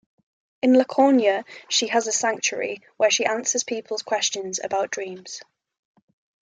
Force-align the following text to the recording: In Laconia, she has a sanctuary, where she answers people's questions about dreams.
In 0.63 0.73
Laconia, 0.75 1.45
she 1.69 1.85
has 1.89 2.07
a 2.07 2.11
sanctuary, 2.11 2.81
where 2.97 3.11
she 3.11 3.23
answers 3.27 3.63
people's 3.63 4.01
questions 4.01 4.59
about 4.63 4.89
dreams. 4.89 5.43